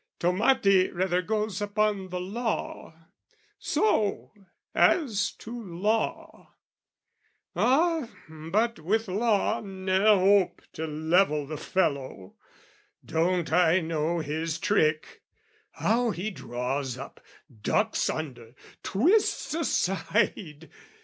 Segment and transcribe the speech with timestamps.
[0.19, 3.05] Tommati rather goes upon the law.
[3.59, 4.31] So,
[4.73, 6.55] as to law,
[7.55, 12.33] Ah, but with law ne'er hope To level the fellow,
[13.05, 15.21] don't I know his trick!
[15.73, 17.23] How he draws up,
[17.61, 20.71] ducks under, twists aside!